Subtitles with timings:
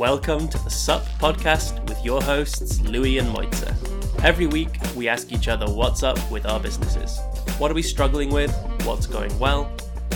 [0.00, 4.24] Welcome to the SUP podcast with your hosts, Louis and Mojca.
[4.24, 7.20] Every week, we ask each other what's up with our businesses.
[7.58, 8.50] What are we struggling with?
[8.86, 9.70] What's going well?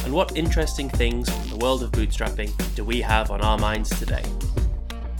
[0.04, 3.90] And what interesting things from the world of bootstrapping do we have on our minds
[3.98, 4.24] today?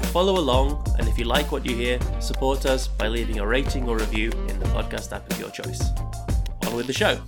[0.04, 3.86] Follow along, and if you like what you hear, support us by leaving a rating
[3.86, 5.82] or review in the podcast app of your choice.
[6.66, 7.20] On with the show.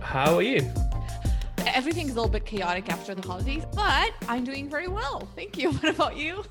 [0.00, 0.72] How are you?
[1.74, 5.26] Everything's a little bit chaotic after the holidays, but I'm doing very well.
[5.34, 5.72] Thank you.
[5.82, 6.44] What about you?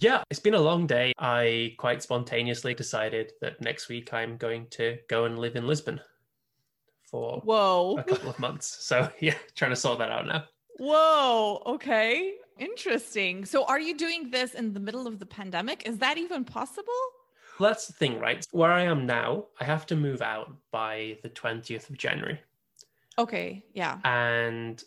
[0.00, 1.12] Yeah, it's been a long day.
[1.18, 6.00] I quite spontaneously decided that next week I'm going to go and live in Lisbon
[7.04, 7.98] for Whoa.
[7.98, 8.84] a couple of months.
[8.84, 10.44] So, yeah, trying to sort that out now.
[10.78, 11.62] Whoa.
[11.66, 12.34] Okay.
[12.58, 13.44] Interesting.
[13.44, 15.86] So, are you doing this in the middle of the pandemic?
[15.86, 17.00] Is that even possible?
[17.58, 18.46] Well, that's the thing, right?
[18.52, 22.40] Where I am now, I have to move out by the 20th of January.
[23.20, 23.64] Okay.
[23.74, 23.98] Yeah.
[24.04, 24.82] And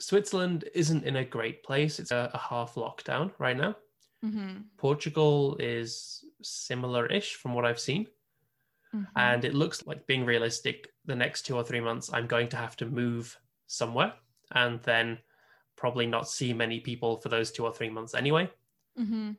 [0.00, 2.00] Switzerland isn't in a great place.
[2.00, 3.76] It's a, a half lockdown right now.
[4.24, 4.62] Mm-hmm.
[4.76, 8.06] Portugal is similar ish from what I've seen.
[8.94, 9.04] Mm-hmm.
[9.16, 12.56] And it looks like being realistic, the next two or three months, I'm going to
[12.56, 14.12] have to move somewhere
[14.54, 15.18] and then
[15.76, 18.50] probably not see many people for those two or three months anyway.
[18.98, 19.30] Mm-hmm.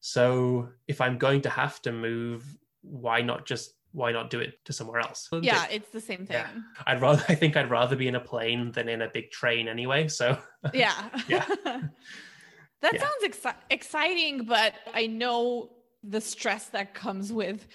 [0.00, 2.44] So if I'm going to have to move,
[2.82, 5.28] why not just why not do it to somewhere else?
[5.42, 6.36] Yeah, it's the same thing.
[6.36, 6.48] Yeah.
[6.86, 9.68] I'd rather I think I'd rather be in a plane than in a big train
[9.68, 10.08] anyway.
[10.08, 10.38] So
[10.72, 11.08] Yeah.
[11.28, 11.44] Yeah.
[11.64, 13.00] that Yeah.
[13.00, 15.70] sounds exci- exciting, but I know
[16.02, 17.66] the stress that comes with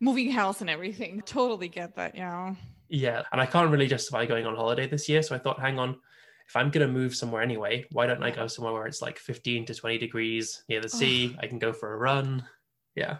[0.00, 1.22] moving house and everything.
[1.26, 2.14] Totally get that.
[2.14, 2.54] Yeah.
[2.88, 5.22] yeah, and I can't really justify going on holiday this year.
[5.22, 5.96] So I thought, hang on,
[6.48, 9.66] if I'm gonna move somewhere anyway, why don't I go somewhere where it's like 15
[9.66, 11.36] to 20 degrees near the sea?
[11.40, 12.44] I can go for a run.
[12.94, 13.18] Yeah.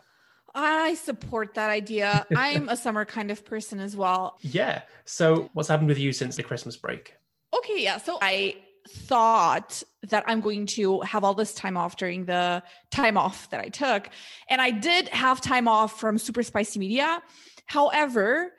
[0.54, 2.26] I support that idea.
[2.36, 4.38] I'm a summer kind of person as well.
[4.40, 4.82] Yeah.
[5.04, 7.14] So what's happened with you since the Christmas break?
[7.56, 7.98] Okay, yeah.
[7.98, 8.56] So I
[8.88, 13.60] thought that I'm going to have all this time off during the time off that
[13.60, 14.08] I took.
[14.48, 17.22] And I did have time off from Super Spicy Media.
[17.66, 18.52] However,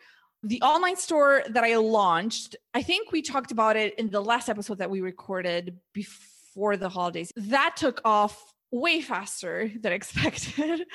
[0.43, 4.49] the online store that I launched, I think we talked about it in the last
[4.49, 7.31] episode that we recorded before the holidays.
[7.35, 10.85] That took off way faster than expected.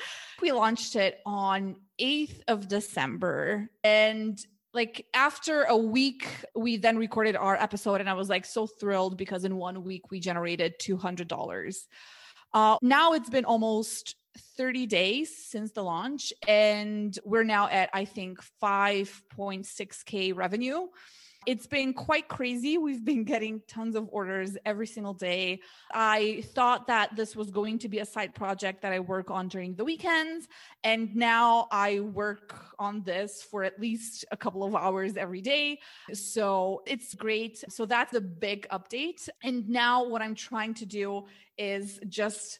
[0.41, 4.39] we launched it on 8th of December and
[4.73, 9.17] like after a week we then recorded our episode and i was like so thrilled
[9.17, 11.77] because in one week we generated $200
[12.53, 14.15] uh, now it's been almost
[14.57, 20.87] 30 days since the launch and we're now at i think 5.6k revenue
[21.47, 22.77] it's been quite crazy.
[22.77, 25.61] We've been getting tons of orders every single day.
[25.91, 29.47] I thought that this was going to be a side project that I work on
[29.47, 30.47] during the weekends.
[30.83, 35.79] And now I work on this for at least a couple of hours every day.
[36.13, 37.63] So it's great.
[37.69, 39.27] So that's the big update.
[39.43, 41.25] And now what I'm trying to do
[41.57, 42.59] is just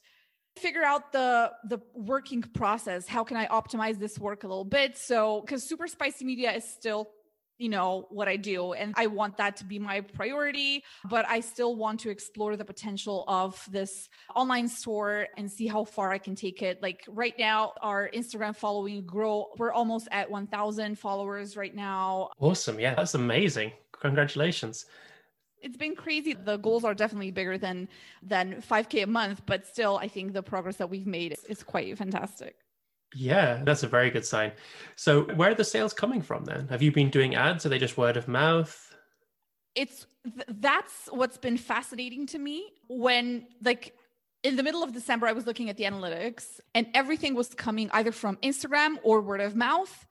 [0.58, 4.98] figure out the the working process how can i optimize this work a little bit
[4.98, 7.10] so because super spicy media is still
[7.62, 11.40] you know what i do and i want that to be my priority but i
[11.40, 16.18] still want to explore the potential of this online store and see how far i
[16.18, 21.56] can take it like right now our instagram following grow we're almost at 1000 followers
[21.56, 22.80] right now Awesome.
[22.80, 23.72] Yeah, that's amazing.
[24.00, 24.86] Congratulations.
[25.62, 27.88] it's been crazy the goals are definitely bigger than
[28.24, 31.64] than 5k a month but still i think the progress that we've made is, is
[31.64, 32.56] quite fantastic
[33.14, 34.54] Yeah, that's a very good sign.
[34.96, 36.68] So, where are the sales coming from then?
[36.70, 37.66] Have you been doing ads?
[37.66, 38.92] Are they just word of mouth?
[39.76, 43.96] it's th- that's what's been fascinating to me when like
[44.44, 47.90] in the middle of december i was looking at the analytics and everything was coming
[47.94, 50.06] either from instagram or word of mouth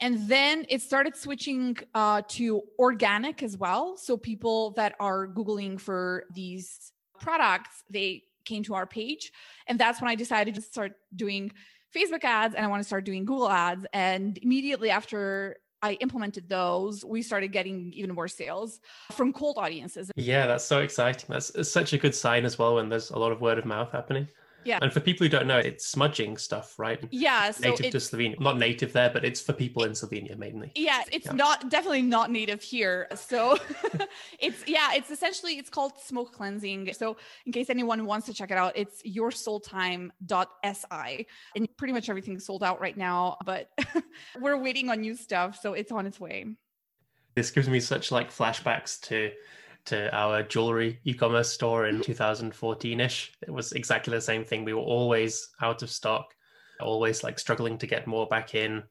[0.00, 5.80] and then it started switching uh, to organic as well so people that are googling
[5.80, 9.32] for these products they came to our page
[9.68, 11.52] and that's when i decided to start doing
[11.94, 16.48] facebook ads and i want to start doing google ads and immediately after I implemented
[16.48, 18.80] those, we started getting even more sales
[19.12, 20.10] from cold audiences.
[20.16, 21.26] Yeah, that's so exciting.
[21.28, 23.92] That's such a good sign as well when there's a lot of word of mouth
[23.92, 24.26] happening.
[24.64, 24.78] Yeah.
[24.82, 27.02] And for people who don't know, it's smudging stuff, right?
[27.10, 28.40] Yeah, so native it, to Slovenia.
[28.40, 30.72] Not native there, but it's for people in Slovenia mainly.
[30.74, 31.32] yeah, it's Yeah.
[31.32, 33.08] not definitely not native here.
[33.14, 33.58] So
[34.38, 36.92] it's yeah, it's essentially it's called smoke cleansing.
[36.94, 37.16] So
[37.46, 41.26] in case anyone wants to check it out, it's yoursoultime.si.
[41.56, 43.70] And pretty much everything's sold out right now, but
[44.40, 46.46] we're waiting on new stuff, so it's on its way.
[47.34, 49.32] This gives me such like flashbacks to
[49.86, 53.30] to our jewelry e-commerce store in 2014ish.
[53.42, 54.64] It was exactly the same thing.
[54.64, 56.34] We were always out of stock,
[56.80, 58.82] always like struggling to get more back in,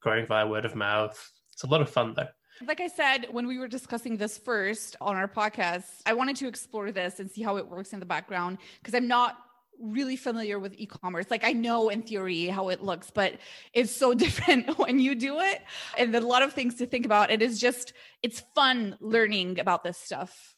[0.00, 1.32] growing via word of mouth.
[1.52, 2.28] It's a lot of fun though.
[2.66, 6.48] like I said, when we were discussing this first on our podcast, I wanted to
[6.48, 9.38] explore this and see how it works in the background because I'm not
[9.82, 11.26] really familiar with e-commerce.
[11.30, 13.34] Like I know in theory how it looks, but
[13.72, 15.62] it's so different when you do it.
[15.98, 17.30] And there's a lot of things to think about.
[17.30, 17.92] It is just
[18.22, 20.54] it's fun learning about this stuff.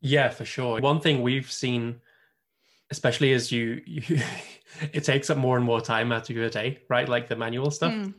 [0.00, 0.80] Yeah, for sure.
[0.80, 2.00] One thing we've seen
[2.92, 4.20] especially as you, you
[4.92, 7.08] it takes up more and more time out of your day, right?
[7.08, 7.92] Like the manual stuff.
[7.92, 8.14] Mm.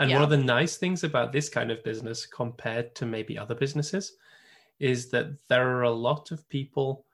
[0.00, 0.16] And yeah.
[0.16, 4.16] one of the nice things about this kind of business compared to maybe other businesses
[4.80, 7.04] is that there are a lot of people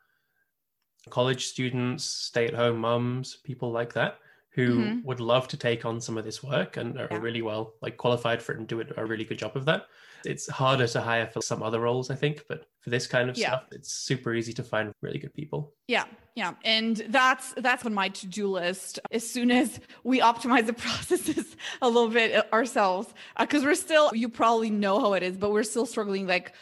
[1.08, 4.18] college students, stay at home moms, people like that
[4.52, 5.06] who mm-hmm.
[5.06, 7.18] would love to take on some of this work and are yeah.
[7.18, 9.86] really well like qualified for it and do a really good job of that.
[10.24, 13.38] It's harder to hire for some other roles, I think, but for this kind of
[13.38, 13.48] yeah.
[13.48, 15.72] stuff, it's super easy to find really good people.
[15.88, 16.04] Yeah,
[16.34, 18.98] yeah, and that's that's on my to-do list.
[19.10, 24.10] As soon as we optimize the processes a little bit ourselves, because uh, we're still,
[24.14, 26.52] you probably know how it is, but we're still struggling like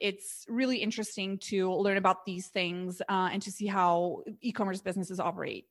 [0.00, 5.20] it's really interesting to learn about these things uh, and to see how e-commerce businesses
[5.20, 5.66] operate.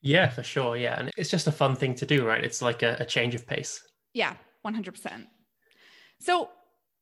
[0.00, 2.44] Yeah for sure yeah and it's just a fun thing to do right?
[2.44, 3.82] It's like a, a change of pace.
[4.14, 4.34] Yeah
[4.66, 5.26] 100%
[6.20, 6.50] so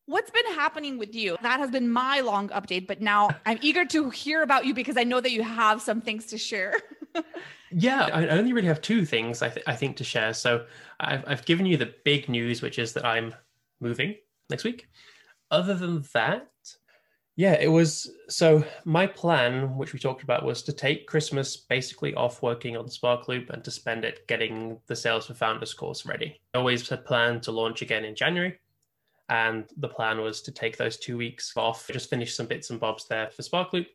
[0.06, 1.37] what's been happening with you?
[1.42, 4.96] That has been my long update but now i'm eager to hear about you because
[4.96, 6.75] i know that you have some things to share.
[7.72, 10.34] Yeah i only really have two things I, th- I think to share.
[10.34, 10.66] So
[10.98, 13.32] I've, I've given you the big news which is that i'm
[13.81, 14.16] moving
[14.48, 14.88] next week
[15.50, 16.50] other than that,
[17.41, 18.11] yeah, it was.
[18.29, 22.87] So my plan, which we talked about, was to take Christmas basically off working on
[22.87, 26.38] Sparkloop and to spend it getting the Sales for Founders course ready.
[26.52, 28.58] I always had planned to launch again in January.
[29.31, 32.79] And the plan was to take those two weeks off, just finish some bits and
[32.79, 33.87] bobs there for Sparkloop.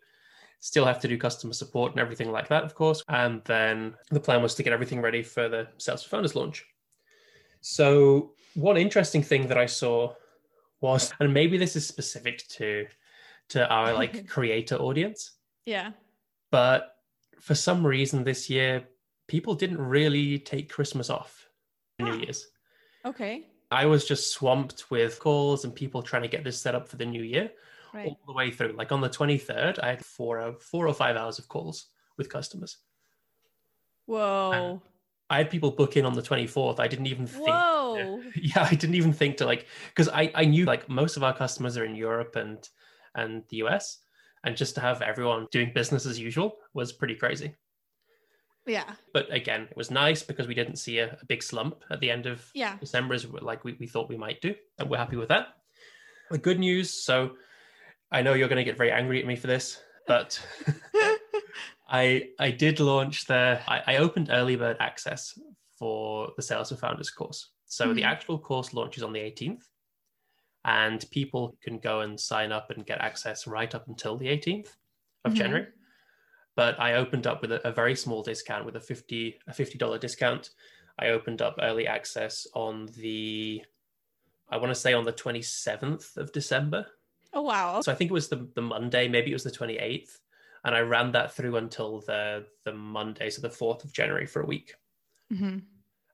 [0.61, 3.03] Still have to do customer support and everything like that, of course.
[3.09, 6.65] And then the plan was to get everything ready for the Sales for Founders launch.
[7.61, 10.13] So, one interesting thing that I saw
[10.81, 12.85] was and maybe this is specific to
[13.49, 15.31] to our like creator audience.
[15.65, 15.91] Yeah.
[16.51, 16.95] But
[17.39, 18.83] for some reason this year
[19.27, 21.47] people didn't really take christmas off
[21.99, 22.47] new year's.
[23.05, 23.47] Okay.
[23.71, 26.97] I was just swamped with calls and people trying to get this set up for
[26.97, 27.51] the new year
[27.93, 28.07] right.
[28.07, 28.73] all the way through.
[28.73, 31.87] Like on the 23rd i had four four or five hours of calls
[32.17, 32.77] with customers.
[34.05, 34.51] Whoa.
[34.51, 34.81] And
[35.29, 36.79] I had people book in on the 24th.
[36.79, 37.47] I didn't even think.
[37.47, 38.21] Whoa.
[38.21, 41.23] To, yeah, I didn't even think to like because I I knew like most of
[41.23, 42.67] our customers are in Europe and
[43.15, 43.99] and the US,
[44.43, 47.55] and just to have everyone doing business as usual was pretty crazy.
[48.67, 48.91] Yeah.
[49.13, 52.09] But again, it was nice because we didn't see a, a big slump at the
[52.09, 52.77] end of yeah.
[52.79, 55.47] December as like we, we thought we might do, and we're happy with that.
[56.31, 56.91] The good news.
[56.91, 57.31] So
[58.11, 60.39] I know you're going to get very angry at me for this, but
[61.87, 65.37] I I did launch the I, I, opened early bird access
[65.77, 67.51] for the Sales for Founders course.
[67.65, 67.95] So mm-hmm.
[67.95, 69.63] the actual course launches on the 18th,
[70.63, 74.69] and people can go and sign up and get access right up until the 18th
[75.25, 75.35] of mm-hmm.
[75.35, 75.67] January.
[76.55, 79.99] But I opened up with a, a, very small discount with a 50 a $50
[79.99, 80.51] discount.
[80.97, 83.61] I opened up early access on the
[84.49, 86.85] I want to say on the 27th of December.
[87.33, 87.81] Oh wow.
[87.81, 90.19] So I think it was the, the Monday, maybe it was the 28th
[90.65, 94.41] and I ran that through until the the Monday, so the fourth of January for
[94.41, 94.73] a week.
[95.31, 95.59] Mm-hmm.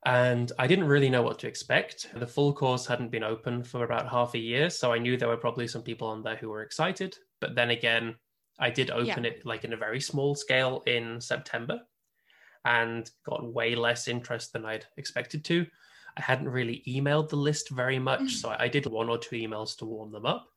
[0.06, 2.10] And I didn't really know what to expect.
[2.15, 5.29] The full course hadn't been open for about half a year, so I knew there
[5.29, 7.17] were probably some people on there who were excited.
[7.39, 8.15] But then again,
[8.60, 9.31] I did open yeah.
[9.31, 11.79] it like in a very small scale in September,
[12.65, 15.65] and got way less interest than I'd expected to.
[16.17, 18.27] I hadn't really emailed the list very much, mm-hmm.
[18.27, 20.51] so I did one or two emails to warm them up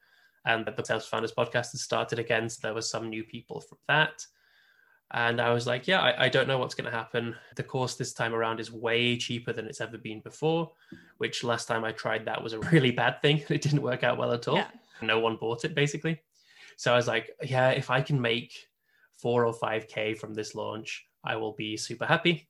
[0.44, 2.48] and the Sales Founders podcast had started again.
[2.48, 4.26] So there was some new people from that.
[5.10, 7.34] And I was like, yeah, I, I don't know what's going to happen.
[7.56, 10.72] The course this time around is way cheaper than it's ever been before,
[11.18, 13.42] which last time I tried that was a really bad thing.
[13.48, 14.56] It didn't work out well at all.
[14.56, 14.68] Yeah.
[15.02, 16.20] No one bought it basically.
[16.76, 18.52] So I was like, yeah, if I can make
[19.16, 22.48] four or 5K from this launch, I will be super happy.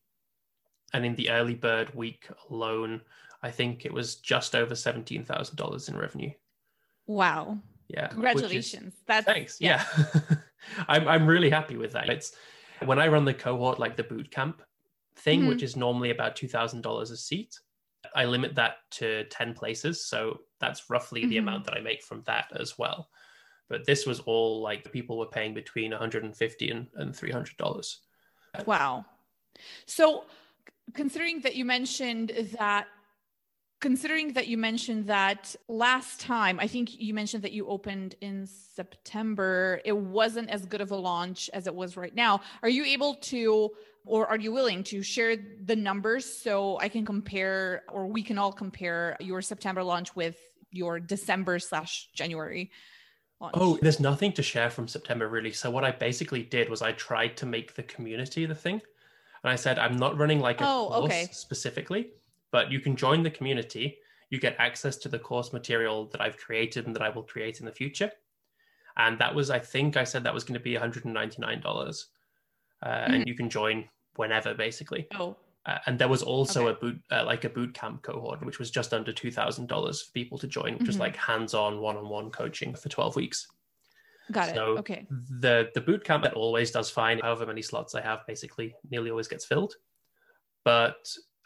[0.95, 3.03] And in the early bird week alone,
[3.43, 6.31] I think it was just over $17,000 in revenue.
[7.07, 9.59] Wow yeah congratulations is, that's thanks.
[9.61, 10.21] yeah, yeah.
[10.89, 12.09] i'm i'm really happy with that.
[12.09, 12.33] It's
[12.85, 14.63] when i run the cohort like the boot camp
[15.17, 15.49] thing mm-hmm.
[15.49, 17.59] which is normally about $2000 a seat
[18.15, 20.05] i limit that to 10 places.
[20.05, 21.31] So that's roughly mm-hmm.
[21.31, 23.09] the amount that i make from that as well.
[23.69, 28.01] But this was all like people were paying between 150 and, and 300 dollars.
[28.67, 29.07] Wow.
[29.87, 30.25] So
[30.93, 32.87] considering that you mentioned that
[33.85, 38.47] considering that you mentioned that last time, I think you mentioned that you opened in
[38.47, 42.41] September, it wasn't as good of a launch as it was right now.
[42.63, 43.71] Are you able to,
[44.07, 45.37] or are you willing to share
[45.67, 50.39] the numbers so I can compare, or we can all compare your September launch with
[50.71, 52.71] your December slash January
[53.39, 53.53] launch?
[53.55, 55.53] Oh, there's nothing to share from September really.
[55.53, 58.81] So what I basically did was I tried to make the community the thing.
[59.43, 61.29] And I said, I'm not running like a Oh, course okay.
[61.33, 62.13] specifically,
[62.55, 63.99] but you can join the community.
[64.31, 67.59] You get access to the course material that I've created and that I will create
[67.59, 68.13] in the future.
[68.97, 72.05] And that was, I think I said that was going to be $199.
[72.81, 75.09] Uh, And you can join whenever, basically.
[75.19, 75.35] oh,
[75.67, 76.71] Uh, and there was also Okay.
[76.71, 80.03] a boot, uh, like a boot camp cohort, which was just under two thousand dollars
[80.03, 81.07] for people to join, which was Mhm.
[81.07, 83.49] like hands-on, one-on-one coaching for twelve weeks.
[84.31, 84.59] got it.
[84.59, 85.07] Okay.
[85.47, 87.19] The the boot camp that always does fine.
[87.21, 89.73] However many slots I have, basically nearly always gets filled.
[90.65, 91.01] But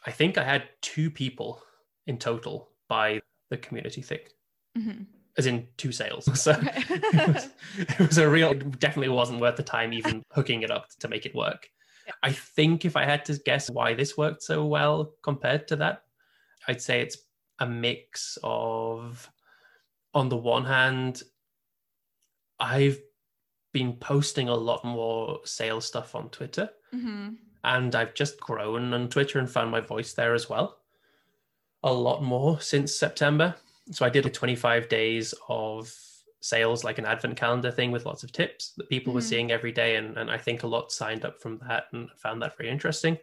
[0.06, 1.62] I think I had two people
[2.06, 4.20] in total buy the community thing,
[4.76, 5.06] Mhm.
[5.36, 6.26] as in two sales.
[6.44, 6.84] So Okay.
[7.12, 10.70] it, was, it was a real it definitely wasn't worth the time even hooking it
[10.70, 11.68] up to make it work
[12.22, 16.04] i think if i had to guess why this worked so well compared to that
[16.68, 17.18] i'd say it's
[17.58, 19.30] a mix of
[20.14, 21.22] on the one hand
[22.60, 22.98] i've
[23.72, 27.36] been posting a lot more sales stuff on twitter Mhm.
[27.64, 30.78] And I've just grown on Twitter and found my voice there as well.
[31.82, 33.54] A lot more since September.
[33.92, 35.94] So I did a 25 days of
[36.40, 39.28] sales, like an advent calendar thing with lots of tips that people were Mhm.
[39.28, 39.96] seeing every day.
[39.96, 43.18] And, and I think a lot signed up from that and found that very interesting.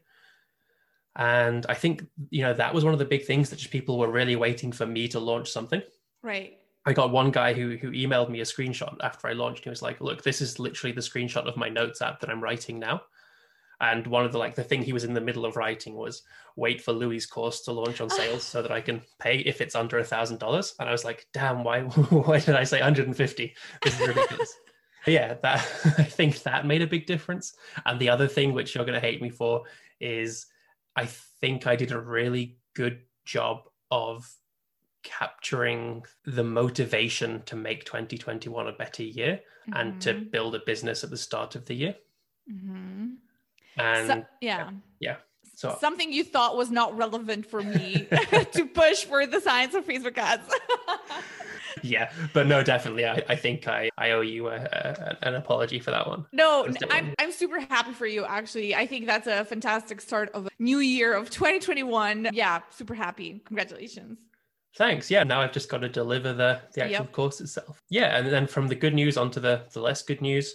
[1.15, 3.98] And I think, you know, that was one of the big things that just people
[3.98, 5.82] were really waiting for me to launch something.
[6.22, 6.60] Right.
[6.86, 9.63] I got one guy who who emailed me a screenshot after I launched.
[9.63, 12.44] He was like, "Look, this is literally the screenshot of my notes app that I'm
[12.44, 13.04] writing now."
[13.82, 16.24] And one of the like the thing he was in the middle of writing was
[16.55, 19.75] wait for Louis' course to launch on sales so that I can pay if it's
[19.75, 20.74] under a thousand dollars.
[20.79, 21.82] And I was like, "Damn, why
[22.27, 23.55] why did I say 150?
[23.84, 24.53] This is ridiculous."
[25.08, 25.60] Yeah, that
[26.00, 27.53] I think that made a big difference.
[27.86, 29.65] And the other thing, which you're going to hate me for,
[30.00, 30.48] is
[30.96, 34.27] I think I did a really good job of
[35.03, 39.41] capturing the motivation to make 2021 a better year
[39.74, 40.32] and to Mhm.
[40.32, 41.96] build a business at the start of the year.
[42.51, 43.17] Mhm.
[43.77, 44.70] And So- yeah.
[45.00, 45.15] yeah.
[45.58, 48.08] So Something you thought was not relevant for me
[48.51, 50.44] to push for the science of Facebook ads.
[51.82, 55.79] yeah, but no, definitely, I, I think I, I owe you a, a, an apology
[55.79, 56.25] for that one.
[56.34, 57.13] No, I'm.
[57.20, 58.75] I'm super happy for you actually.
[58.75, 62.29] I think that's a fantastic start of a new year of 2021.
[62.34, 63.41] Yeah, super happy.
[63.46, 64.20] Congratulations.
[64.77, 65.10] Thanks.
[65.10, 67.12] Yeah, now I've just got to deliver the the actual Yep.
[67.13, 67.82] course itself.
[67.89, 70.53] Yeah, and then from the good news onto the the less good news,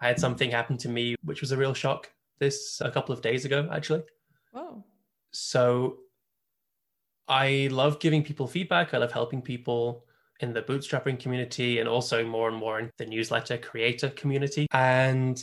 [0.00, 2.10] I had something happen to me which was a real shock.
[2.38, 4.02] This a couple of days ago, actually.
[4.52, 4.84] Whoa.
[5.32, 5.98] So
[7.28, 8.94] I love giving people feedback.
[8.94, 10.04] I love helping people
[10.40, 14.66] in the bootstrapping community and also more and more in the newsletter creator community.
[14.72, 15.42] And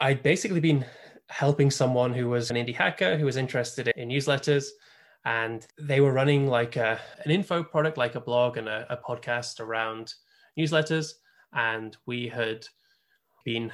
[0.00, 0.84] I'd basically been
[1.28, 4.68] helping someone who was an indie hacker who was interested in newsletters.
[5.24, 8.96] And they were running like a, an info product, like a blog and a, a
[8.96, 10.14] podcast around
[10.58, 11.14] newsletters.
[11.52, 12.66] And we had
[13.44, 13.72] been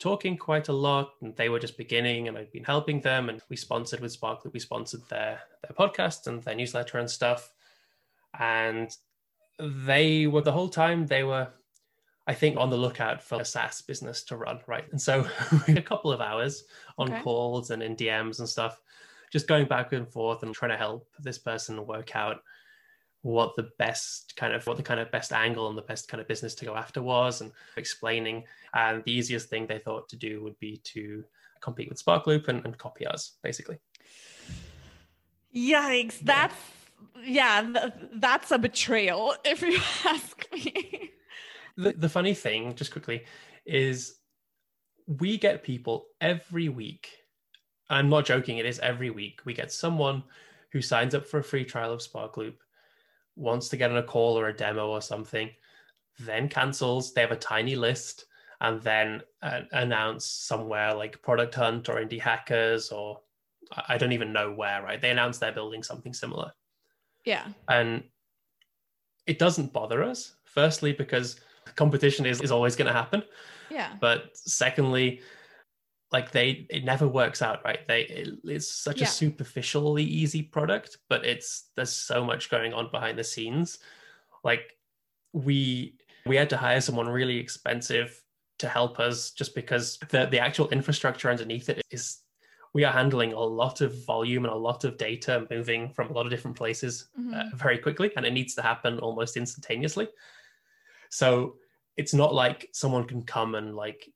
[0.00, 3.42] talking quite a lot and they were just beginning and I'd been helping them and
[3.48, 7.52] we sponsored with Sparkloop, we sponsored their their podcast and their newsletter and stuff.
[8.38, 8.90] And
[9.58, 11.48] they were the whole time they were
[12.26, 14.84] I think on the lookout for a SaaS business to run, right?
[14.92, 15.28] And so
[15.68, 16.64] a couple of hours
[16.98, 17.22] on Okay.
[17.22, 18.80] calls and in DMs and stuff,
[19.32, 22.42] just going back and forth and trying to help this person work out
[23.22, 26.20] what the best kind of what the kind of best angle and the best kind
[26.20, 30.16] of business to go after was and explaining and the easiest thing they thought to
[30.16, 31.22] do would be to
[31.60, 33.78] compete with sparkloop and, and copy us basically
[35.54, 36.20] Yikes.
[36.20, 36.54] That's
[37.24, 41.10] yeah, th- that's a betrayal if you ask me.
[41.76, 43.24] the, the funny thing just quickly
[43.66, 44.16] is
[45.06, 47.10] we get people every week
[47.88, 50.22] i'm not joking it is every week we get someone
[50.72, 52.54] who signs up for a free trial of sparkloop
[53.40, 55.50] wants to get on a call or a demo or something
[56.20, 58.26] then cancels they have a tiny list
[58.60, 63.20] and then uh, announce somewhere like product hunt or indie hackers or
[63.72, 66.52] I- i don't even know where right they announce they're building something similar
[67.24, 67.46] Yeah.
[67.68, 68.04] and
[69.26, 71.40] it doesn't bother us firstly because
[71.76, 73.22] competition is, is always going to happen
[73.70, 73.92] Yeah.
[74.00, 75.20] but secondly
[76.12, 79.06] like they it never works out right they it, it's such Yeah.
[79.06, 83.78] a superficially easy product but it's there's so much going on behind the scenes
[84.44, 84.76] like
[85.32, 88.22] we we had to hire someone really expensive
[88.58, 92.22] to help us just because the the actual infrastructure underneath it is
[92.72, 96.12] we are handling a lot of volume and a lot of data moving from a
[96.12, 97.54] lot of different places uh, Mhm.
[97.54, 100.08] very quickly and it needs to happen almost instantaneously
[101.10, 101.56] so
[101.96, 104.08] it's not like someone can come and like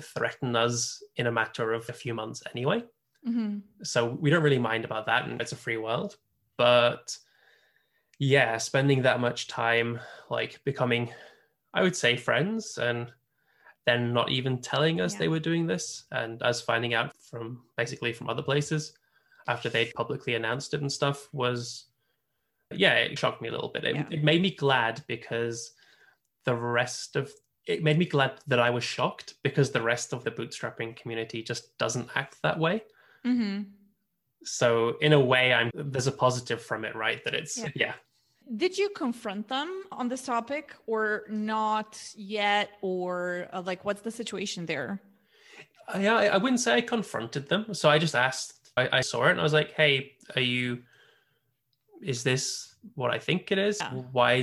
[0.00, 2.82] threaten us in a matter of a few months anyway
[3.26, 3.62] Mhm.
[3.82, 6.16] so we don't really mind about that and it's a free world
[6.56, 7.16] but
[8.18, 9.98] yeah, spending that much time
[10.30, 11.12] like becoming,
[11.74, 13.12] I would say, friends and
[13.84, 15.18] then not even telling us Yeah.
[15.20, 18.96] they were doing this and us finding out from basically from other places
[19.48, 21.86] after they'd publicly announced it and stuff was
[22.70, 24.06] yeah it shocked me a little bit it, Yeah.
[24.10, 25.74] it made me glad because
[26.44, 27.32] the rest of
[27.66, 31.42] it made me glad that i was shocked because the rest of the bootstrapping community
[31.42, 32.82] just doesn't act that way
[33.24, 33.62] hmm
[34.44, 37.70] so in a way i'm there's a positive from it right that it's Yeah.
[37.74, 37.94] yeah
[38.56, 42.66] Did you confront them on this topic or not yet?
[42.82, 44.98] Or uh, like, what's the situation there?
[46.06, 47.62] Yeah, I I wouldn't say I confronted them.
[47.80, 49.92] So I just asked, I, I saw it and I was like, hey,
[50.34, 50.82] are you,
[52.02, 53.78] is this what I think it is?
[53.78, 54.02] Yeah.
[54.18, 54.34] Why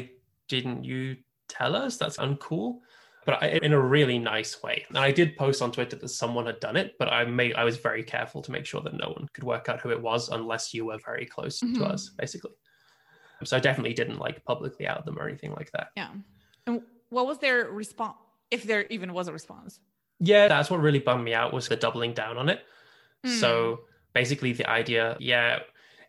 [0.48, 1.18] didn't you
[1.50, 1.98] tell us?
[2.02, 2.80] That's uncool.
[3.26, 4.86] But I, in a really nice way.
[4.90, 7.64] And I did post on Twitter that someone had done it, but I made I
[7.64, 10.30] was very careful to make sure that no one could work out who it was
[10.30, 11.76] unless you were very close Mhm.
[11.76, 12.52] to us, basically.
[13.44, 15.90] So I definitely didn't like publicly out them or anything like that.
[15.96, 16.10] Yeah.
[16.66, 18.18] And what was their response?
[18.52, 19.80] If there even was a response.
[20.20, 22.66] Yeah, that's what really bummed me out was the doubling down on it.
[23.26, 23.40] Mm.
[23.40, 23.82] So
[24.14, 25.60] basically, the idea, yeah,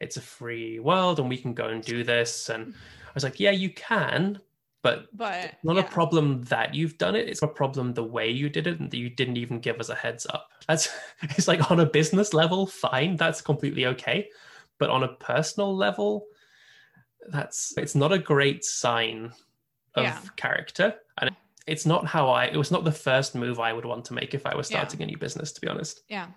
[0.01, 2.49] it's a free world and we can go and do this.
[2.49, 4.41] And I was like, yeah, you can,
[4.83, 5.83] but But not yeah.
[5.83, 7.29] a problem that you've done it.
[7.29, 9.89] It's a problem the way you did it and that you didn't even give us
[9.91, 10.51] a heads up.
[10.67, 10.89] That's
[11.23, 14.29] it's like on a business level, fine, that's completely okay.
[14.79, 16.27] But on a personal level,
[17.29, 19.33] that's it's not a great sign
[19.95, 20.19] of Yeah.
[20.37, 20.95] character.
[21.19, 21.31] And
[21.67, 24.33] it's not how I it was not the first move I would want to make
[24.35, 24.79] if I was Yeah.
[24.79, 26.03] starting a new business, to be honest.
[26.09, 26.29] Yeah.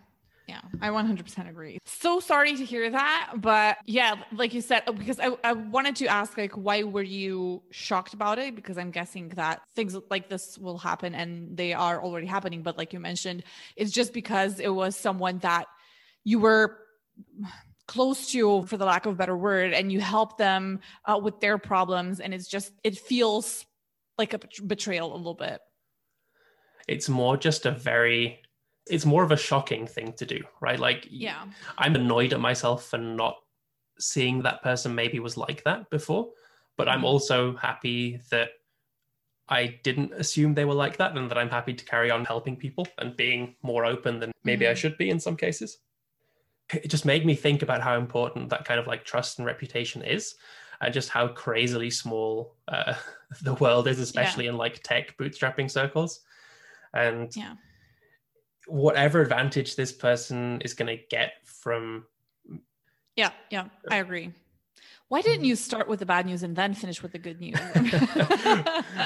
[0.48, 1.80] Yeah, I 100% agree.
[1.86, 6.08] So sorry to hear that, but yeah, like you said, because I, I wanted to
[6.08, 8.54] ask, like, why were you shocked about it?
[8.54, 12.62] Because I'm guessing that things like this will happen and they are already happening.
[12.62, 13.44] But like you mentioned,
[13.78, 15.68] it's just because it was someone that
[16.26, 16.78] you were
[17.88, 21.40] close to, for the lack of a better word, and you helped them uh, with
[21.40, 22.20] their problems.
[22.20, 23.66] And it's just, it feels
[24.18, 25.62] like a betrayal a little bit.
[26.88, 28.43] it's more just a very
[28.88, 31.46] it's more of a shocking thing to do right like Yeah.
[31.78, 33.38] i'm annoyed at myself for not
[34.00, 36.32] seeing that person maybe was like that before
[36.78, 37.06] but i'm Mhm.
[37.06, 38.50] also happy that
[39.48, 42.56] i didn't assume they were like that and that i'm happy to carry on helping
[42.58, 44.78] people and being more open than maybe i Mhm.
[44.78, 45.80] should be in some cases
[46.74, 50.02] it just made me think about how important that kind of like trust and reputation
[50.02, 50.36] is
[50.82, 52.96] and just how crazily small uh,
[53.44, 56.22] the world is especially in like tech bootstrapping circles
[56.94, 57.56] and Yeah.
[58.68, 62.06] Whatever advantage this person is going to get from
[63.16, 64.32] Yeah, yeah, I agree.
[65.10, 67.60] Why didn't you start with the bad news and then finish with the good news?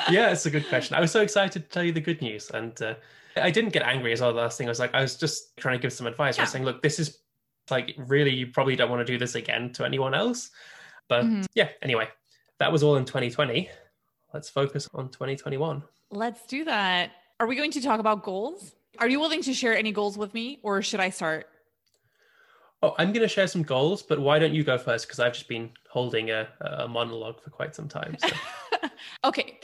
[0.09, 2.49] yeah it's a good question i was so excited to tell you the good news
[2.51, 2.93] and uh,
[3.35, 5.55] i didn't get angry as well the last thing i was like i was just
[5.57, 7.19] trying to give some advice i was saying look this is
[7.69, 10.49] like really you probably don't want to do this again to anyone else
[11.09, 11.45] but Mhm.
[11.55, 12.07] yeah anyway
[12.59, 13.69] that was all in 2020
[14.33, 17.11] let's focus on 2021 Let's do that.
[17.41, 18.75] Are we going to talk about goals?
[18.99, 21.47] Are you willing to share any goals with me or should I start?
[22.83, 25.33] oh i'm going to share some goals but why don't you go first because i've
[25.33, 28.27] just been holding a, a monologue for quite some time so.
[29.23, 29.59] okay.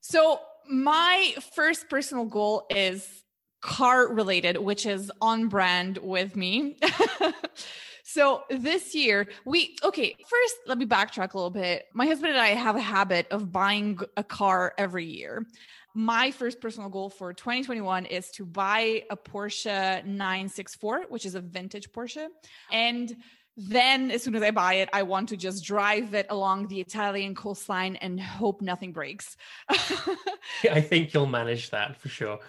[0.00, 3.24] So, my first personal goal is
[3.60, 6.76] car related, which is on brand with me.
[8.04, 11.86] so, this year, we, okay, first, let me backtrack a little bit.
[11.94, 15.46] My husband and I have a habit of buying a car every year.
[15.96, 21.40] My first personal goal for 2021 is to buy a Porsche 964, which is a
[21.40, 22.26] vintage Porsche.
[22.70, 23.16] And
[23.56, 26.82] then as soon as I buy it, I want to just drive it along the
[26.82, 29.38] Italian coastline and hope nothing breaks.
[30.70, 32.40] I think you'll manage that for sure.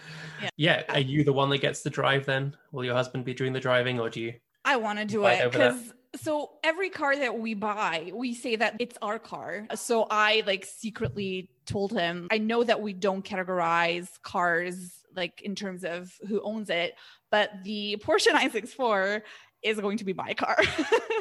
[0.44, 0.50] Yeah.
[0.58, 0.84] Yeah.
[0.90, 2.54] Are you the one that gets the drive then?
[2.74, 4.34] Will your husband be doing the driving or do you?
[4.66, 8.76] I want to do it because so every car that we buy, we say that
[8.80, 9.68] it's our car.
[9.76, 15.56] So I like secretly told him, I know that we don't categorize cars like in
[15.56, 16.96] terms of who owns it,
[17.32, 19.24] but the Porsche 964
[19.64, 20.58] is going to be my car.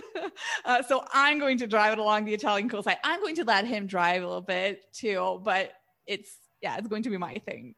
[0.65, 2.97] uh, so I'm going to drive it along the Italian coastline.
[3.03, 5.73] I'm going to let him drive a little bit too, but
[6.07, 7.75] it's yeah, it's going to be my thing.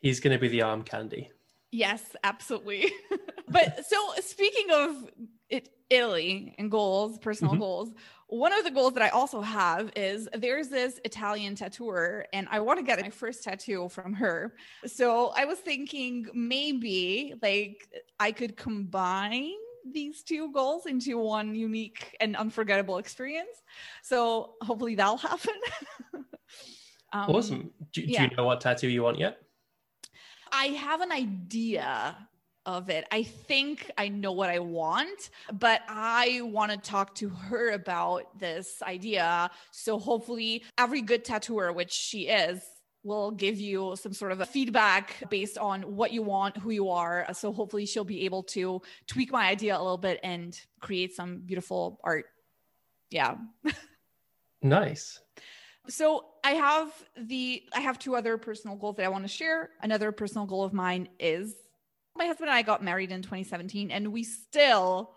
[0.00, 1.30] He's going to be the arm candy.
[1.70, 2.92] Yes, absolutely.
[3.48, 5.10] but so speaking of
[5.50, 7.60] it, Italy and goals, personal Mhm.
[7.60, 7.94] goals,
[8.28, 12.60] one of the goals that I also have is there's this Italian tattooer, and I
[12.60, 14.54] want to get my first tattoo from her.
[14.86, 17.88] So I was thinking maybe like
[18.20, 19.52] I could combine
[19.90, 23.62] these two goals into one unique and unforgettable experience.
[24.02, 25.54] So hopefully that'll happen.
[27.10, 27.72] Um, Awesome.
[27.92, 28.24] Do, do yeah.
[28.24, 29.40] you know what tattoo you want yet?
[30.52, 32.28] I have an idea
[32.68, 33.06] of it.
[33.10, 38.38] I think I know what I want, but I want to talk to her about
[38.38, 39.50] this idea.
[39.70, 42.60] So hopefully, every good tattooer, which she is,
[43.02, 46.90] will give you some sort of a feedback based on what you want, who you
[46.90, 47.26] are.
[47.32, 51.38] So hopefully she'll be able to tweak my idea a little bit and create some
[51.38, 52.26] beautiful art.
[53.10, 53.36] Yeah.
[54.62, 55.20] nice.
[55.88, 59.70] So I have the I have two other personal goals that I want to share.
[59.80, 61.54] Another personal goal of mine is
[62.18, 65.14] my husband and I got married in 2017 and we still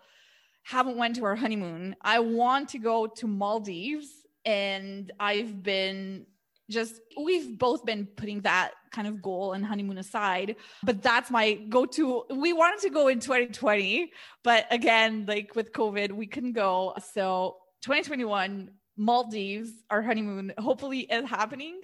[0.62, 1.96] haven't went to our honeymoon.
[2.00, 4.08] I want to go to Maldives
[4.44, 6.26] and I've been
[6.70, 11.54] just we've both been putting that kind of goal and honeymoon aside but that's my
[11.54, 12.24] go-to.
[12.30, 14.10] We wanted to go in 2020
[14.42, 16.94] but again like with covid we couldn't go.
[17.12, 21.80] So 2021 maldives our honeymoon hopefully is happening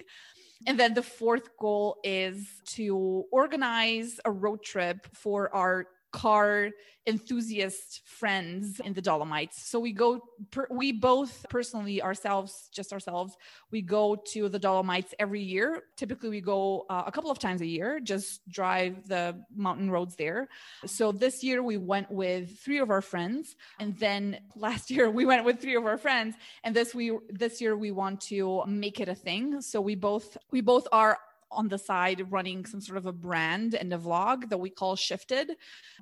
[0.67, 6.69] and then the fourth goal is to organize a road trip for our car
[7.07, 9.67] enthusiast friends in the Dolomites.
[9.69, 13.35] So we go, per, we both personally ourselves, just ourselves,
[13.71, 15.83] we go to the Dolomites every year.
[15.97, 20.15] Typically, we go uh, a couple of times a year, just drive the mountain roads
[20.15, 20.49] there.
[20.85, 25.25] So this year we went with three of our friends, and then last year we
[25.25, 28.99] went with three of our friends, and this we this year we want to make
[28.99, 29.61] it a thing.
[29.61, 31.17] So we both we both are
[31.51, 34.95] on the side running some sort of a brand and a vlog that we call
[34.95, 35.51] Shifted.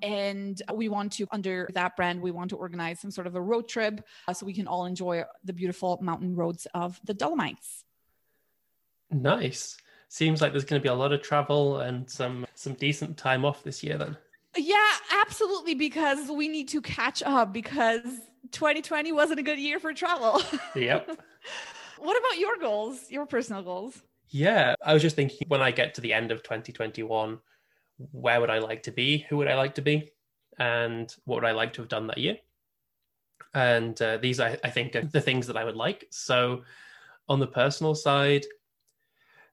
[0.01, 3.41] And we want to, under that brand, we want to organize some sort of a
[3.41, 7.83] road trip uh, so we can all enjoy the beautiful mountain roads of the Dolomites.
[9.09, 9.77] Nice.
[10.09, 13.43] Seems like there's going to be a lot of travel and some some decent time
[13.43, 14.15] off this year then.
[14.55, 14.77] Yeah,
[15.21, 18.03] absolutely because we need to catch up because
[18.51, 20.41] 2020 wasn't a good year for travel.
[20.75, 21.19] Yep.
[21.97, 24.01] what about your goals, your personal goals?
[24.29, 27.39] Yeah, I was just thinking when I get to the end of 2021,
[28.11, 29.25] where would I like to be?
[29.29, 30.11] Who would I like to be?
[30.59, 32.37] And what would I like to have done that year?
[33.53, 36.07] And uh, these, I, I think, are the things that I would like.
[36.09, 36.63] So,
[37.29, 38.45] on the personal side,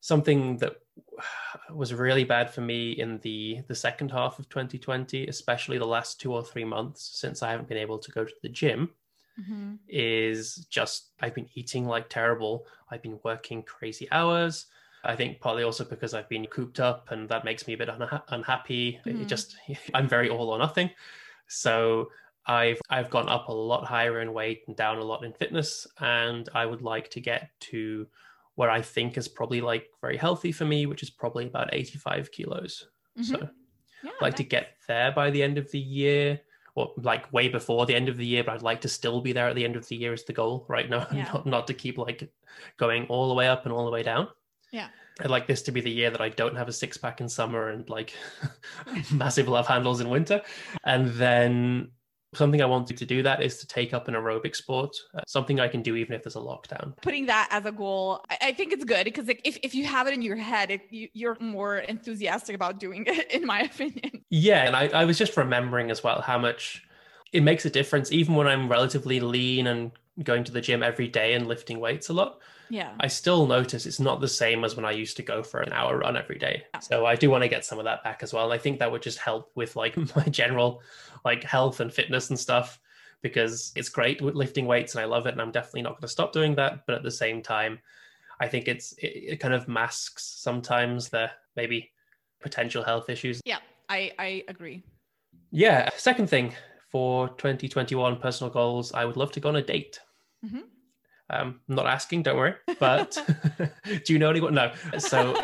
[0.01, 0.77] something that
[1.71, 6.21] was really bad for me in the the second half of 2020, especially the last
[6.21, 8.91] two or three months since I haven't been able to go to the gym,
[9.41, 9.75] mm-hmm.
[9.89, 12.67] is just I've been eating like terrible.
[12.91, 14.67] I've been working crazy hours.
[15.05, 17.89] I think partly also because I've been cooped up and that makes me a bit
[17.89, 19.01] unha- unhappy.
[19.07, 19.23] Mm-hmm.
[19.23, 19.57] It just
[19.95, 20.91] I'm very all or nothing.
[21.47, 22.11] So
[22.47, 25.87] I've I've gone up a lot higher in weight and down a lot in fitness
[26.01, 28.07] and I would like to get to
[28.57, 32.31] where I think is probably like very healthy for me, which is probably about 85
[32.31, 32.87] kilos.
[33.19, 33.35] Mm-hmm.
[33.35, 33.49] So
[34.05, 36.41] yeah, I'd like to get there by the end of the year
[36.97, 39.49] like way before the end of the year, but I'd like to still be there
[39.49, 41.31] at the end of the year is the goal right now, yeah.
[41.33, 42.29] not, not to keep like
[42.77, 44.29] going all the way up and all the way down.
[44.73, 44.89] Yeah.
[45.21, 47.29] I'd like this to be the year that I don't have a six pack in
[47.29, 48.15] summer and like
[49.13, 50.43] massive love handles in winter.
[50.83, 51.93] And then
[52.37, 55.61] something I wanted to do that is to take up an aerobic sport, uh, something
[55.61, 56.97] I can do even if there's a lockdown.
[57.03, 59.85] Putting that as a goal, I, I think it's good because like, if, if you
[59.87, 63.61] have it in your head, it, you, you're more enthusiastic about doing it, in my
[63.61, 64.25] opinion.
[64.31, 64.67] Yeah.
[64.67, 66.87] And I, I was just remembering as well how much
[67.33, 69.91] it makes a difference, even when I'm relatively lean and
[70.23, 72.39] going to the gym every day and lifting weights a lot.
[72.69, 72.93] Yeah.
[73.01, 75.73] I still notice it's not the same as when I used to go for an
[75.73, 76.65] hour run every day.
[76.75, 76.81] Yeah.
[76.81, 78.45] So I do want to get some of that back as well.
[78.45, 80.83] And I think that would just help with like my general
[81.25, 82.81] like health and fitness and stuff
[83.23, 86.03] because it's great with lifting weights and I love it and I'm definitely not going
[86.03, 86.87] to stop doing that.
[86.87, 87.79] But at the same time,
[88.41, 91.91] I think it's it, it kind of masks sometimes the maybe
[92.41, 93.41] potential health issues.
[93.45, 94.83] Yeah, I I agree.
[95.51, 95.89] Yeah.
[95.97, 96.53] Second thing
[96.91, 100.01] for 2021 personal goals, I would love to go on a date.
[100.45, 100.61] Mm-hmm.
[101.35, 102.55] Um, I'm not asking, don't worry.
[102.79, 103.19] But
[104.05, 104.55] do you know anyone?
[104.55, 104.73] No.
[104.99, 105.35] So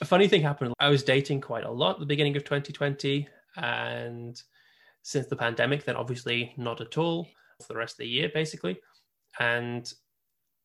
[0.00, 0.74] a funny thing happened.
[0.80, 4.40] I was dating quite a lot at the beginning of 2020, and
[5.02, 7.28] since the pandemic, then obviously not at all
[7.60, 8.80] for the rest of the year, basically.
[9.38, 9.90] And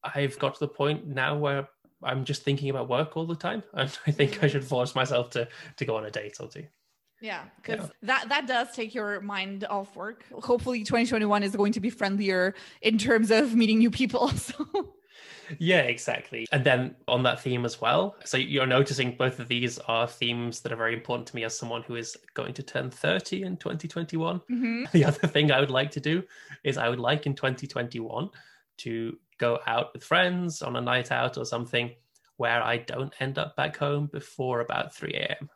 [0.04, 1.68] I've got to the point now where
[2.04, 5.30] I'm just thinking about work all the time, and I think I should force myself
[5.32, 6.66] to to go on a date or two.
[7.20, 7.88] Yeah, because yeah.
[8.04, 10.26] that that does take your mind off work.
[10.32, 14.32] Hopefully, 2021 is going to be friendlier in terms of meeting new people.
[14.48, 14.94] So.
[15.60, 16.46] Yeah, exactly.
[16.52, 18.16] And then on that theme as well.
[18.26, 21.58] So you're noticing both of these are themes that are very important to me as
[21.58, 24.40] someone who is going to turn 30 in 2021.
[24.40, 24.84] Mm-hmm.
[24.92, 26.24] The other thing I would like to do
[26.64, 28.30] is I would like in 2021
[28.80, 31.92] to go out with friends on a night out or something
[32.38, 35.50] where I don't end up back home before about 3 a.m.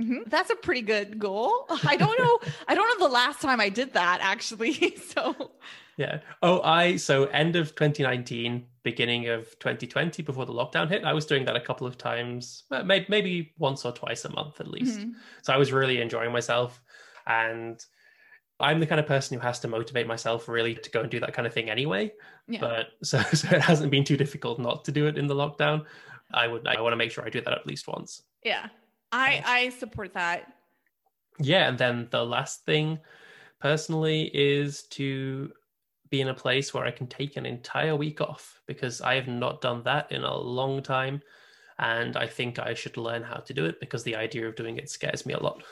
[0.00, 0.28] Mm-hmm.
[0.28, 1.66] That's a pretty good goal.
[1.84, 2.38] I don't know.
[2.68, 4.96] I don't know the last time I did that actually.
[5.08, 5.52] So
[5.96, 6.20] yeah.
[6.42, 11.26] Oh, I so end of 2019, beginning of 2020, before the lockdown hit, I was
[11.26, 15.00] doing that a couple of times, maybe maybe once or twice a month at least.
[15.00, 15.10] Mm-hmm.
[15.42, 16.80] So I was really enjoying myself,
[17.26, 17.84] And
[18.60, 21.20] I'm the kind of person who has to motivate myself really to go and do
[21.20, 22.12] that kind of thing anyway.
[22.46, 22.60] Yeah.
[22.60, 25.84] But so, so it hasn't been too difficult not to do it in the lockdown.
[26.32, 28.22] I would I want to make sure I do that at least once.
[28.44, 28.68] Yeah.
[29.12, 30.52] I I support that.
[31.38, 32.98] Yeah, and then the last thing
[33.60, 35.52] personally is to
[36.10, 39.28] be in a place where I can take an entire week off because I have
[39.28, 41.22] not done that in a long time.
[41.78, 44.78] And I think I should learn how to do it because the idea of doing
[44.78, 45.62] it scares me a lot.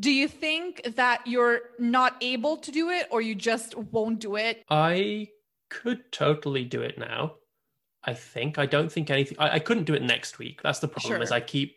[0.00, 4.36] Do you think that you're not able to do it or you just won't do
[4.36, 4.64] it?
[4.70, 5.28] I
[5.68, 7.34] could totally do it now.
[8.04, 8.58] I think.
[8.58, 10.62] I don't think anything I, I couldn't do it next week.
[10.62, 11.22] That's the problem sure.
[11.22, 11.76] is I keep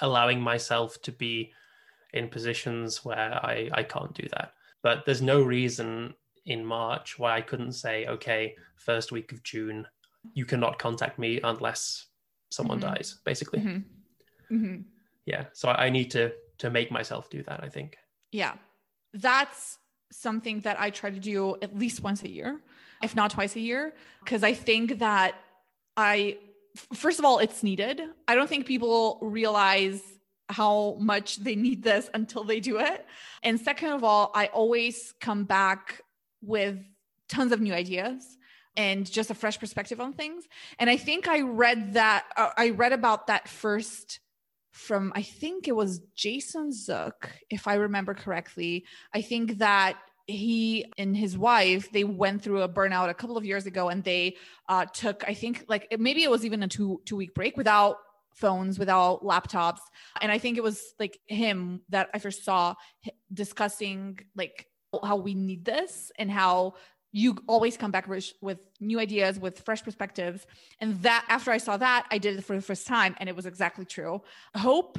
[0.00, 1.52] allowing myself to be
[2.12, 4.54] in positions where I, I can't do that.
[4.82, 6.14] But there's no reason
[6.46, 9.86] in March why I couldn't say, okay, first week of June,
[10.34, 12.06] you cannot contact me unless
[12.50, 12.94] someone mm-hmm.
[12.94, 13.60] dies, basically.
[13.60, 14.54] Mm-hmm.
[14.54, 14.82] Mm-hmm.
[15.26, 15.44] Yeah.
[15.52, 17.96] So I need to to make myself do that, I think.
[18.32, 18.54] Yeah.
[19.14, 19.78] That's
[20.10, 22.60] something that I try to do at least once a year,
[23.02, 25.36] if not twice a year, because I think that
[25.96, 26.38] I
[26.94, 28.00] first of all, it's needed.
[28.26, 30.00] I don't think people realize
[30.48, 33.06] how much they need this until they do it.
[33.42, 36.02] And second of all, I always come back
[36.42, 36.78] with
[37.28, 38.36] tons of new ideas
[38.76, 40.44] and just a fresh perspective on things.
[40.78, 44.20] And I think I read that, uh, I read about that first
[44.72, 48.84] from, I think it was Jason Zook, if I remember correctly.
[49.12, 53.46] I think that he and his wife they went through a burnout a couple of
[53.46, 54.36] years ago and they
[54.68, 57.96] uh, took i think like maybe it was even a two two week break without
[58.38, 59.80] phones without laptops.
[60.20, 62.74] And i think it was like him that i first saw
[63.32, 64.66] discussing like
[65.02, 66.74] how we need this and how
[67.10, 70.46] you always come back with new ideas with fresh perspectives.
[70.78, 73.36] And that after i saw that i did it for the first time and it
[73.36, 74.22] was exactly true.
[74.54, 74.98] Hope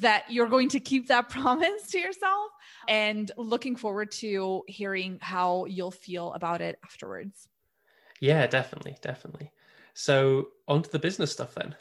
[0.00, 2.50] that you're going to keep that promise to yourself
[2.88, 7.48] and looking forward to hearing how you'll feel about it afterwards.
[8.20, 9.52] Yeah definitely definitely.
[9.94, 11.74] So on to the business stuff then.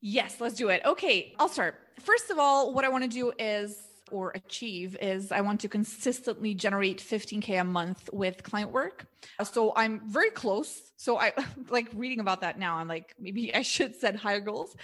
[0.00, 0.82] Yes let's do it.
[0.84, 1.76] Okay i'll start.
[2.00, 5.68] First of all what i want to do is or achieve is I want to
[5.68, 9.06] consistently generate 15K a month with client work.
[9.44, 10.92] So I'm very close.
[10.96, 11.32] So I
[11.70, 12.76] like reading about that now.
[12.76, 14.76] I'm like, maybe I should set higher goals.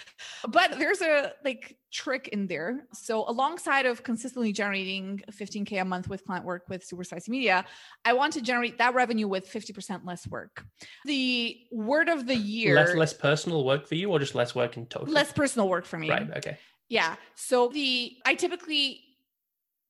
[0.48, 2.86] But there's a like trick in there.
[2.92, 7.64] So alongside of consistently generating 15K a month with client work with Super Spicy Media,
[8.04, 10.64] I want to generate that revenue with 50% less work.
[11.04, 14.76] The word of the year less less personal work for you or just less work
[14.76, 15.12] in total?
[15.12, 16.10] Less personal work for me.
[16.10, 16.30] Right.
[16.36, 16.58] Okay.
[16.88, 17.16] Yeah.
[17.36, 19.00] So the I typically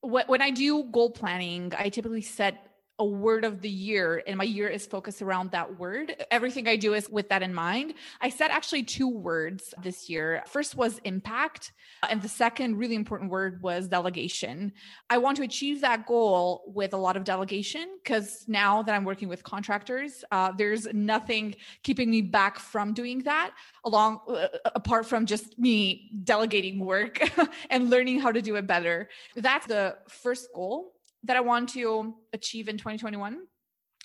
[0.02, 2.66] when I do goal planning, I typically set
[3.02, 6.14] a word of the year and my year is focused around that word.
[6.30, 7.94] Everything I do is with that in mind.
[8.20, 10.44] I set actually two words this year.
[10.46, 11.72] First was impact,
[12.08, 14.72] and the second really important word was delegation.
[15.10, 19.02] I want to achieve that goal with a lot of delegation because now that I'm
[19.02, 23.50] working with contractors, uh, there's nothing keeping me back from doing that
[23.84, 27.20] along uh, apart from just me delegating work
[27.70, 29.08] and learning how to do it better.
[29.34, 30.92] That's the first goal
[31.24, 33.38] that I want to achieve in 2021.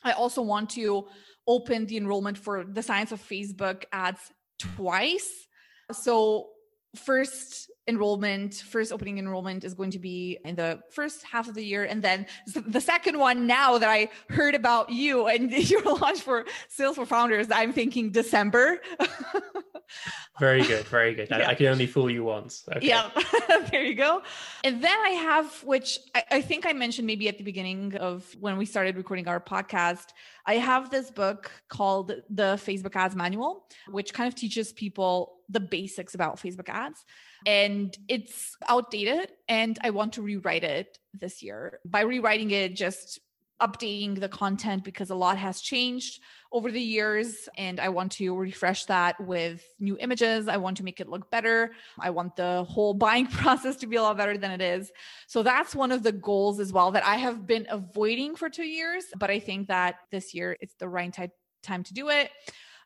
[0.03, 1.07] I also want to
[1.47, 4.19] open the enrollment for the science of Facebook ads
[4.59, 5.47] twice.
[5.91, 6.49] So,
[6.95, 11.63] first enrollment, first opening enrollment is going to be in the first half of the
[11.63, 11.85] year.
[11.85, 16.45] And then the second one, now that I heard about you and your launch for
[16.67, 18.79] Sales for Founders, I'm thinking December.
[20.39, 20.85] very good.
[20.85, 21.29] Very good.
[21.29, 21.37] Yeah.
[21.37, 22.63] I, I, can only fool you once.
[22.75, 22.87] Okay.
[22.87, 23.09] Yeah.
[23.71, 24.21] there you go.
[24.63, 28.25] And then I have, which I, I think I mentioned maybe at the beginning of
[28.39, 30.07] when we started recording our podcast,
[30.45, 35.59] I have this book called The Facebook Ads Manual, which kind of teaches people the
[35.61, 37.05] basics about Facebook ads
[37.45, 41.79] and it's outdated and I want to rewrite it this year.
[41.85, 43.19] By rewriting it, just
[43.61, 46.21] updating the content because a lot has changed
[46.51, 50.47] over the years and I want to refresh that with new images.
[50.47, 51.71] I want to make it look better.
[51.99, 54.91] I want the whole buying process to be a lot better than it is.
[55.27, 58.63] So that's one of the goals as well that I have been avoiding for 2
[58.63, 61.31] years, but I think that this year it's the right type
[61.63, 62.31] time to do it.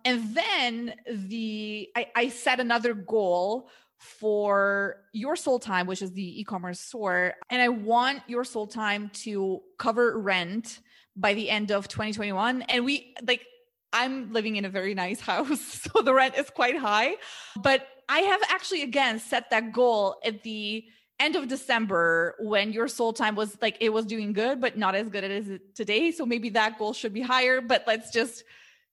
[0.04, 3.70] And then the I, I set another goal
[4.02, 7.36] for your soul time, which is the e-commerce store.
[7.50, 10.80] And I want your soul time to cover rent
[11.16, 12.64] by the end of 2021.
[12.64, 13.46] And we like
[13.94, 17.16] I'm living in a very nice house, so the rent is quite high.
[17.56, 20.84] But I have actually again set that goal at the
[21.20, 24.96] end of December when your soul time was like it was doing good, but not
[24.96, 26.12] as good as it today.
[26.12, 28.44] So maybe that goal should be higher, but let's just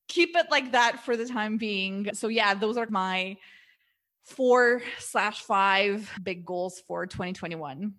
[0.07, 2.11] keep it like that for the time being.
[2.13, 3.39] So yeah, those are my
[4.29, 7.95] four slash five big goals for 2021.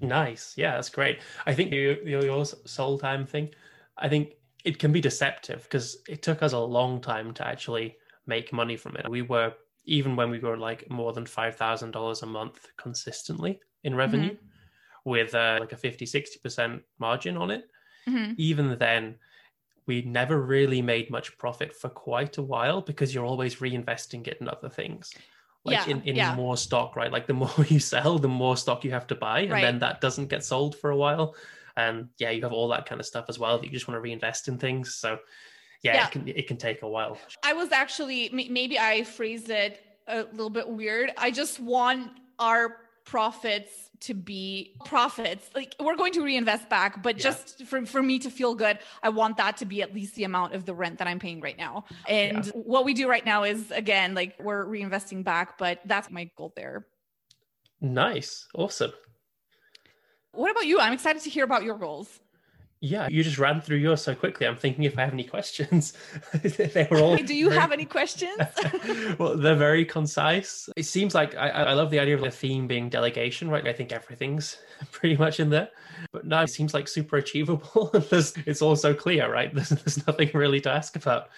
[0.00, 0.54] Nice.
[0.56, 1.20] Yeah, that's great.
[1.46, 3.50] I think your, your, soul time thing,
[3.98, 7.96] I think it can be deceptive because it took us a long time to actually
[8.26, 9.08] make money from it.
[9.08, 14.30] We were, even when we were like more than $5,000 a month consistently in revenue
[14.30, 15.10] mm-hmm.
[15.10, 17.64] with uh, like a 50, 60% margin on it,
[18.08, 18.32] mm-hmm.
[18.36, 19.16] even then,
[19.86, 24.38] we never really made much profit for quite a while because you're always reinvesting it
[24.40, 25.14] in other things
[25.64, 26.34] like yeah, in, in yeah.
[26.34, 27.12] more stock, right?
[27.12, 29.62] Like the more you sell, the more stock you have to buy, and right.
[29.62, 31.34] then that doesn't get sold for a while.
[31.76, 33.96] And yeah, you have all that kind of stuff as well that you just want
[33.96, 34.94] to reinvest in things.
[34.94, 35.18] So
[35.82, 36.06] yeah, yeah.
[36.06, 37.18] it can it can take a while.
[37.44, 41.12] I was actually maybe I phrased it a little bit weird.
[41.16, 45.50] I just want our profits to be profits.
[45.54, 47.22] Like we're going to reinvest back but yeah.
[47.22, 50.24] just for, for me to feel good i want that to be at least the
[50.24, 51.84] amount of the rent that i'm paying right now.
[52.08, 52.52] And yeah.
[52.52, 56.52] what we do right now is again like we're reinvesting back but that's my goal
[56.56, 56.86] there.
[57.80, 58.46] Nice.
[58.54, 58.92] Awesome.
[60.32, 60.78] What about you?
[60.78, 62.20] I'm excited to hear about your goals
[62.82, 64.46] yeah, you just ran through yours so quickly.
[64.46, 65.92] I'm thinking if I have any questions.
[66.32, 67.14] they were all.
[67.16, 67.60] Do you very...
[67.60, 68.40] have any questions?
[69.18, 70.66] well, they're very concise.
[70.76, 73.66] It seems like I, I love the idea of the theme being delegation, right?
[73.68, 74.56] I think everything's
[74.92, 75.68] pretty much in there.
[76.10, 77.90] But now it seems like super achievable.
[77.92, 79.54] it's all so clear, right?
[79.54, 81.28] There's, there's nothing really to ask about.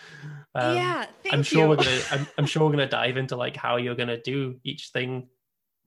[0.55, 1.69] Um, yeah, I'm sure you.
[1.71, 2.01] we're gonna.
[2.13, 5.27] I'm, I'm, sure we're gonna dive into like how you're gonna do each thing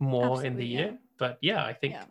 [0.01, 0.85] more Absolutely, in the year.
[0.87, 0.97] Yeah.
[1.17, 2.03] But yeah, I think yeah.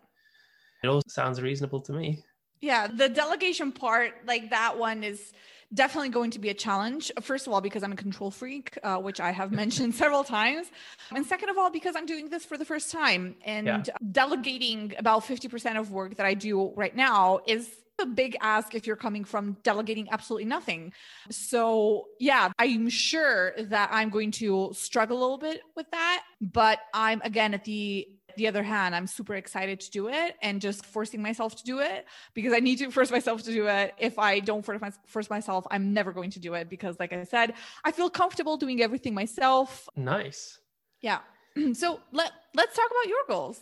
[0.83, 2.25] it all sounds reasonable to me.
[2.65, 5.35] Yeah, the delegation part, like that one is
[5.75, 7.13] definitely going to be a challenge.
[7.21, 10.69] First of all, because I'm a control freak, uh, which I have mentioned several times.
[11.15, 13.83] And second of all, because I'm doing this for the first time and yeah.
[14.13, 18.87] delegating about 50% of work that I do right now is a big ask if
[18.87, 20.95] you're coming from delegating absolutely nothing.
[21.31, 26.23] So, yeah, I'm sure that I'm going to struggle a little bit with that.
[26.41, 30.61] But I'm again at the the other hand, I'm super excited to do it and
[30.61, 33.95] just forcing myself to do it because I need to force myself to do it.
[33.99, 37.13] If I don't force, my, force myself, I'm never going to do it because, like
[37.13, 39.89] I said, I feel comfortable doing everything myself.
[39.97, 40.59] Nice.
[41.01, 41.21] Yeah.
[41.75, 43.61] So let let's talk about your goals.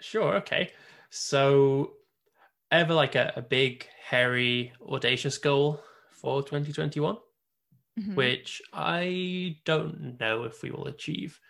[0.00, 0.36] Sure.
[0.36, 0.70] Okay.
[1.10, 1.94] So,
[2.70, 7.16] ever like a, a big, hairy, audacious goal for 2021,
[7.98, 8.14] mm-hmm.
[8.14, 11.40] which I don't know if we will achieve,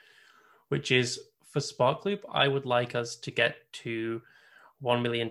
[0.69, 1.21] which is
[1.59, 4.23] for Sparkloop, I would like us to get to
[4.83, 5.29] $1 million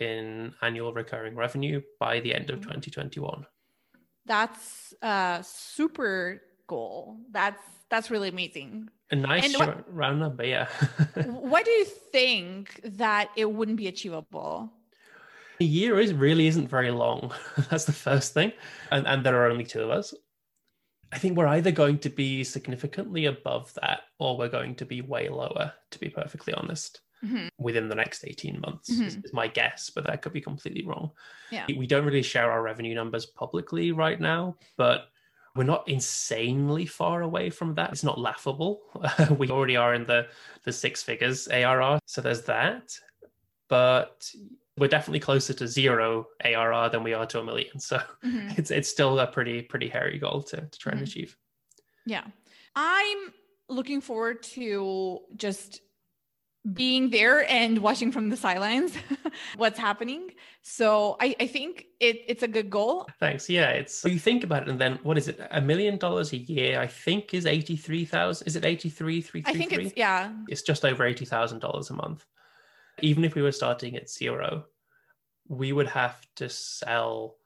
[0.00, 3.30] in annual recurring revenue by the end of 2021.
[3.30, 3.44] Mm-hmm.
[4.26, 7.18] That's a super goal.
[7.30, 8.88] That's that's really amazing.
[9.10, 10.68] A nice what, round number, yeah.
[11.24, 14.70] why do you think that it wouldn't be achievable?
[15.60, 17.32] A year is really isn't very long.
[17.70, 18.52] That's the first thing,
[18.92, 20.14] and and there are only two of us.
[21.12, 25.00] I think we're either going to be significantly above that or we're going to be
[25.00, 27.48] way lower, to be perfectly honest, mm-hmm.
[27.58, 29.02] within the next 18 months, mm-hmm.
[29.02, 31.10] is, is, my guess, but that could be completely wrong.
[31.50, 31.66] Yeah.
[31.68, 35.08] We don't really share our revenue numbers publicly right now, but
[35.56, 37.90] we're not insanely far away from that.
[37.90, 38.82] It's not laughable.
[39.36, 40.28] we already are in the,
[40.64, 41.98] the six figures ARR.
[42.06, 42.96] So there's that.
[43.68, 44.30] But
[44.78, 47.78] we're definitely closer to zero ARR than we are to a million.
[47.78, 48.50] So mm-hmm.
[48.56, 50.98] it's it's still a pretty pretty hairy goal to, to try mm-hmm.
[51.00, 51.36] and achieve.
[52.06, 52.24] Yeah.
[52.74, 53.18] I'm
[53.68, 55.80] looking forward to just
[56.74, 58.94] being there and watching from the sidelines
[59.56, 60.30] what's happening.
[60.62, 63.08] So I, I think it, it's a good goal.
[63.18, 63.48] Thanks.
[63.48, 65.40] Yeah, it's you think about it, and then what is it?
[65.50, 68.46] A million dollars a year, I think, is eighty three thousand.
[68.46, 69.42] Is it eighty three three?
[69.46, 70.32] I think it's yeah.
[70.48, 72.26] It's just over eighty thousand dollars a month
[73.02, 74.64] even if we were starting at zero,
[75.48, 77.36] we would have to sell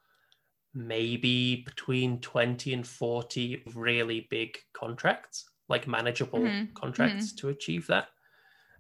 [0.75, 6.73] maybe between 20 and 40 really big contracts, like manageable mm-hmm.
[6.75, 7.37] contracts mm-hmm.
[7.37, 8.09] to achieve that.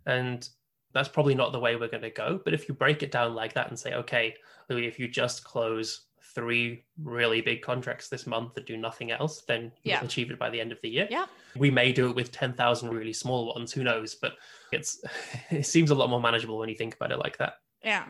[0.06, 0.46] And
[0.94, 2.40] that's probably not the way we're going to go.
[2.44, 4.35] But if you break it down like that and say, okay,
[4.70, 9.42] Louis, if you just close three really big contracts this month and do nothing else,
[9.42, 11.09] then you'll achieve it by the end of the year.
[11.11, 11.26] Yeah.
[11.57, 14.14] We may do it with 10,000 really small ones, who knows?
[14.14, 14.35] But
[14.73, 15.02] it's
[15.50, 17.54] it seems a lot more manageable when you think about it like that.
[17.83, 18.04] Yeah.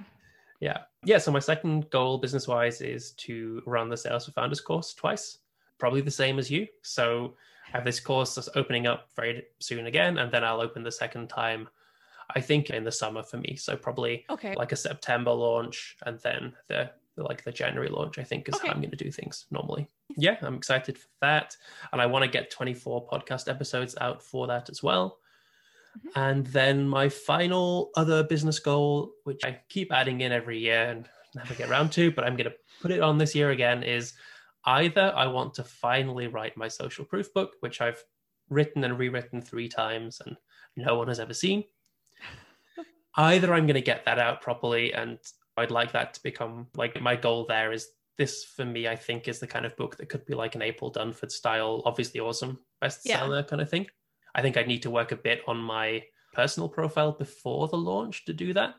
[0.61, 0.78] Yeah.
[1.04, 1.18] Yeah.
[1.18, 5.38] So my second goal business wise is to run the Sales for Founders course twice,
[5.78, 6.66] probably the same as you.
[6.82, 7.34] So
[7.68, 10.92] I have this course that's opening up very soon again, and then I'll open the
[10.92, 11.68] second time
[12.34, 13.56] I think in the summer for me.
[13.56, 14.54] So probably okay.
[14.56, 18.66] like a September launch and then the like the January launch, I think, is okay.
[18.66, 19.86] how I'm going to do things normally.
[20.16, 21.56] Yeah, I'm excited for that.
[21.92, 25.18] And I want to get 24 podcast episodes out for that as well.
[25.96, 26.20] Mm-hmm.
[26.20, 31.08] And then my final other business goal, which I keep adding in every year and
[31.34, 34.14] never get around to, but I'm going to put it on this year again, is
[34.64, 38.02] either I want to finally write my social proof book, which I've
[38.50, 40.36] written and rewritten three times and
[40.76, 41.64] no one has ever seen.
[43.16, 45.18] Either I'm going to get that out properly and
[45.56, 49.28] I'd like that to become like my goal there is this for me, I think,
[49.28, 52.58] is the kind of book that could be like an April Dunford style, obviously awesome
[52.82, 53.42] bestseller yeah.
[53.42, 53.86] kind of thing.
[54.34, 56.02] I think I need to work a bit on my
[56.32, 58.74] personal profile before the launch to do that.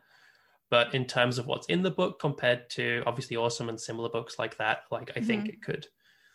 [0.70, 4.40] But in terms of what's in the book compared to obviously awesome and similar books
[4.40, 5.28] like that, like I mm-hmm.
[5.28, 5.88] think it could,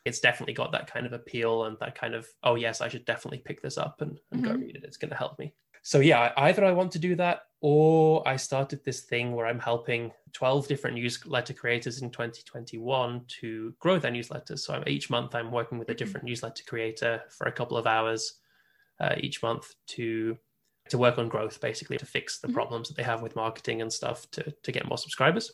[0.04, 3.04] it's definitely got that kind of appeal and that kind of, oh, yes, I should
[3.04, 4.52] definitely pick this up and, and mm-hmm.
[4.52, 4.84] go read it.
[4.84, 5.52] It's going to help me.
[5.82, 9.58] So yeah, either I want to do that or I started this thing where I'm
[9.58, 14.60] helping 12 different newsletter creators in 2021 to grow their newsletters.
[14.60, 15.98] So each month I'm working with a mm-hmm.
[15.98, 18.34] different newsletter creator for a couple of hours
[19.00, 20.36] uh, each month to
[20.88, 22.54] to work on growth, basically to fix the mm-hmm.
[22.54, 25.52] problems that they have with marketing and stuff to to get more subscribers.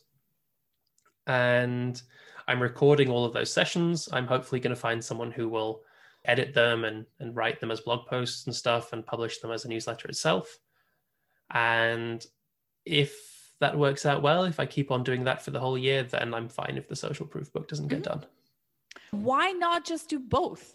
[1.27, 2.01] And
[2.47, 4.09] I'm recording all of those sessions.
[4.13, 5.83] I'm hopefully going to find someone who will
[6.29, 9.65] edit them and, and write them as blog posts and stuff and publish them as
[9.65, 10.59] a newsletter itself.
[11.51, 12.25] And
[12.85, 16.03] if that works out well, if I keep on doing that for the whole year,
[16.03, 18.21] then I'm fine if the social proof book doesn't get mm-hmm.
[18.21, 18.27] done.
[19.11, 20.75] Why not just do both?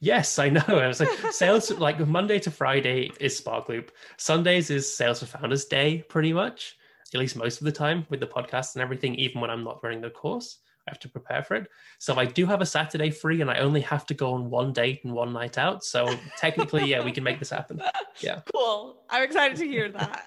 [0.00, 0.62] Yes, I know.
[0.66, 3.88] I was like, sales like Monday to Friday is Sparkloop.
[4.18, 6.76] Sundays is Sales for Founders Day, pretty much,
[7.14, 9.82] at least most of the time with the podcast and everything, even when I'm not
[9.82, 10.58] running the course.
[10.86, 11.68] I have to prepare for it.
[11.98, 14.72] So I do have a Saturday free and I only have to go on one
[14.72, 15.82] date and one night out.
[15.82, 17.80] So technically, yeah, we can make this happen.
[18.20, 18.42] Yeah.
[18.52, 19.02] Cool.
[19.10, 20.24] I'm excited to hear that.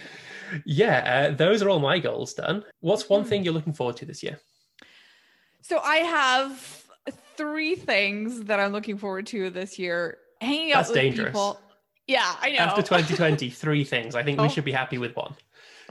[0.64, 2.64] yeah, uh, those are all my goals done.
[2.80, 4.40] What's one thing you're looking forward to this year?
[5.60, 6.86] So I have
[7.36, 10.16] three things that I'm looking forward to this year.
[10.40, 11.28] Hanging That's out with dangerous.
[11.28, 11.60] people.
[12.06, 12.58] Yeah, I know.
[12.60, 14.14] After 2020, three things.
[14.14, 14.44] I think oh.
[14.44, 15.34] we should be happy with one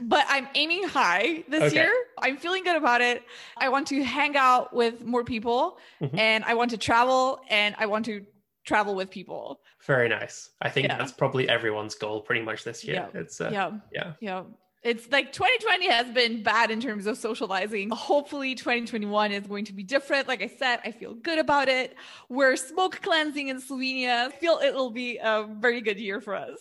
[0.02, 1.74] but I'm aiming high this okay.
[1.74, 1.92] year.
[2.18, 3.22] I'm feeling good about it.
[3.56, 6.18] I want to hang out with more people mm-hmm.
[6.18, 8.24] and I want to travel and I want to
[8.64, 9.60] travel with people.
[9.84, 10.50] Very nice.
[10.60, 10.98] I think yeah.
[10.98, 13.08] that's probably everyone's goal pretty much this year.
[13.12, 13.20] Yeah.
[13.20, 13.72] It's uh, yeah.
[13.92, 14.12] Yeah.
[14.20, 14.42] Yeah.
[14.84, 17.90] It's like 2020 has been bad in terms of socializing.
[17.90, 20.28] Hopefully 2021 is going to be different.
[20.28, 21.96] Like I said, I feel good about it.
[22.28, 24.26] We're smoke cleansing in Slovenia.
[24.26, 26.58] I feel it'll be a very good year for us.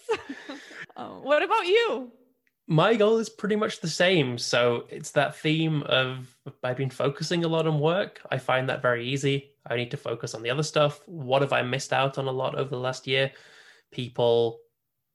[0.98, 2.12] uh, what about you?
[2.68, 4.38] My goal is pretty much the same.
[4.38, 8.22] So it's that theme of I've been focusing a lot on work.
[8.30, 9.52] I find that very easy.
[9.66, 11.02] I need to focus on the other stuff.
[11.06, 13.32] What have I missed out on a lot over the last year?
[13.92, 14.60] People,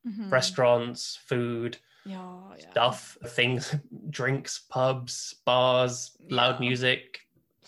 [0.07, 0.31] mm-hmm.
[0.31, 1.77] restaurants, food,
[2.07, 2.23] yeah,
[2.59, 2.71] yeah.
[2.71, 3.75] stuff, things,
[4.11, 6.61] drinks, pubs, bars, loud yeah.
[6.61, 7.21] music,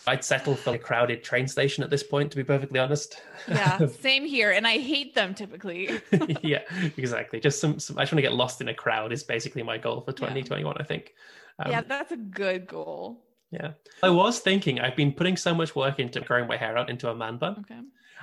[0.06, 3.22] I'd settle for a crowded train station at this point, to be perfectly honest.
[3.48, 4.50] Yeah, same here.
[4.50, 6.00] And I hate them typically.
[6.42, 6.62] yeah,
[6.96, 7.40] exactly.
[7.40, 9.78] Just some, some, I just want to get lost in a crowd is basically my
[9.78, 10.82] goal for 2021, yeah.
[10.82, 11.14] I think.
[11.58, 13.24] Um, yeah, that's a good goal.
[13.50, 13.72] Yeah.
[14.02, 17.08] I was thinking, I've been putting so much work into growing my hair out into
[17.08, 17.60] a man bun.
[17.60, 17.80] Okay.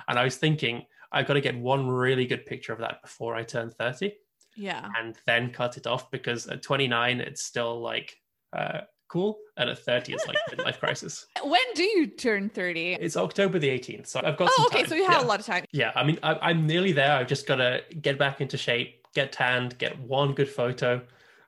[0.08, 3.34] And I was thinking, I've got to get one really good picture of that before
[3.34, 4.14] I turn 30.
[4.56, 4.88] Yeah.
[4.98, 8.18] And then cut it off because at 29, it's still like,
[8.52, 9.38] uh, cool.
[9.58, 11.26] And at 30, it's like a midlife crisis.
[11.44, 12.94] When do you turn 30?
[12.94, 14.06] It's October the 18th.
[14.06, 14.80] So I've got Oh, okay.
[14.80, 14.88] Time.
[14.88, 15.26] So you have yeah.
[15.26, 15.64] a lot of time.
[15.72, 15.92] Yeah.
[15.94, 17.12] I mean, I, am nearly there.
[17.12, 21.02] I've just got to get back into shape, get tanned, get one good photo,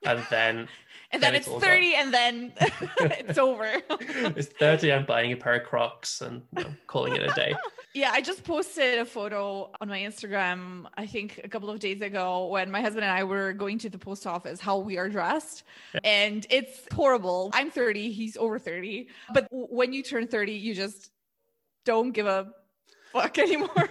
[0.05, 0.67] and then.
[1.11, 2.01] and then, then it's, it's 30 gone.
[2.01, 2.53] and then
[2.99, 3.81] it's over.
[3.89, 4.91] it's 30.
[4.91, 7.55] I'm buying a pair of Crocs and you know, calling it a day.
[7.95, 12.01] Yeah, I just posted a photo on my Instagram, I think a couple of days
[12.01, 15.07] ago, when my husband and I were going to the post office, how we are
[15.07, 15.63] dressed.
[15.93, 16.01] Yeah.
[16.03, 17.51] And it's horrible.
[17.53, 19.07] I'm 30, he's over 30.
[19.33, 21.09] But when you turn 30, you just
[21.85, 22.51] don't give a
[23.13, 23.89] fuck anymore.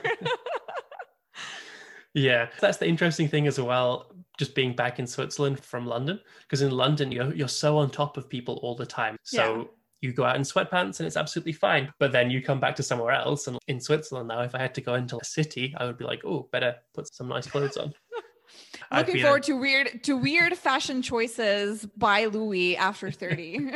[2.13, 4.14] yeah, that's the interesting thing as well.
[4.39, 8.17] Just being back in Switzerland from London, because in London, you're, you're so on top
[8.17, 9.17] of people all the time.
[9.23, 9.65] So, yeah
[10.05, 11.93] you go out in sweatpants and it's absolutely fine.
[11.99, 13.49] But then you come back to somewhere else.
[13.49, 16.05] And in Switzerland now, if I had to go into a city, I would be
[16.05, 17.95] like, oh, better put some nice clothes on.
[18.93, 23.71] Looking forward to weird to weird fashion choices by Louis after 30.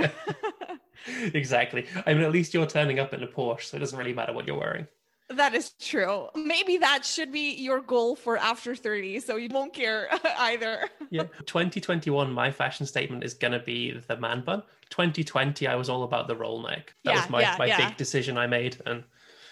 [1.34, 1.86] exactly.
[2.06, 4.32] I mean, at least you're turning up in a Porsche, so it doesn't really matter
[4.32, 4.86] what you're wearing.
[5.30, 6.28] That is true.
[6.34, 10.08] Maybe that should be your goal for after 30, so you won't care
[10.38, 10.88] either.
[11.10, 11.24] yeah.
[11.44, 14.62] 2021, my fashion statement is going to be the man bun.
[14.88, 16.94] 2020, I was all about the roll neck.
[17.04, 17.88] That yeah, was my, yeah, my yeah.
[17.88, 18.78] big decision I made.
[18.86, 19.04] And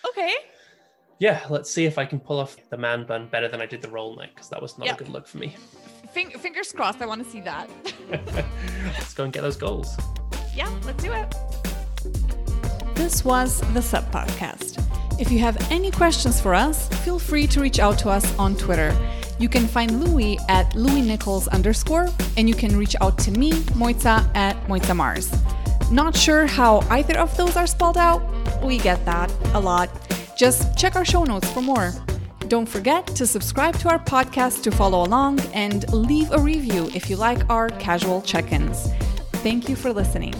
[0.09, 0.33] okay.
[1.18, 3.83] Yeah, let's see if I can pull off the man bun better than I did
[3.83, 5.01] the roll neck, because that was not yep.
[5.01, 5.57] a good look for me.
[6.12, 7.03] Fing- fingers crossed.
[7.03, 7.68] I want to see that.
[8.85, 9.95] let's go and get those goals.
[10.55, 11.35] Yeah, let's do it.
[12.95, 14.83] This was the Sub Podcast.
[15.19, 18.55] If you have any questions for us, feel free to reach out to us on
[18.55, 18.95] Twitter.
[19.39, 23.53] You can find Louis at Louis Nicholls underscore, and you can reach out to me,
[23.81, 25.33] Mojca, at Mojca Mars.
[25.91, 28.23] Not sure how either of those are spelled out?
[28.62, 29.89] We get that a lot.
[30.37, 31.93] Just check our show notes for more.
[32.49, 37.09] Don't forget to subscribe to our podcast to follow along and leave a review if
[37.09, 38.89] you like our casual check ins.
[39.43, 40.35] Thank you for listening.